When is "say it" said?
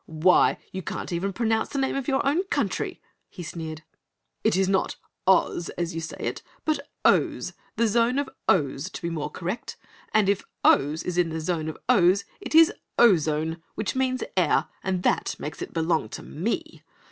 6.01-6.41